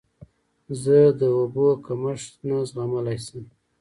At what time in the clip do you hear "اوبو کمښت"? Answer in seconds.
1.37-2.33